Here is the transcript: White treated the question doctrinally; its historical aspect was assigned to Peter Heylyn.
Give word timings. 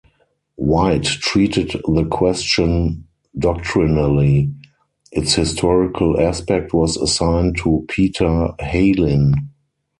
White 0.55 1.03
treated 1.03 1.79
the 1.87 2.05
question 2.05 3.03
doctrinally; 3.37 4.51
its 5.11 5.35
historical 5.35 6.19
aspect 6.19 6.73
was 6.73 6.97
assigned 6.97 7.59
to 7.59 7.85
Peter 7.87 8.47
Heylyn. 8.59 9.35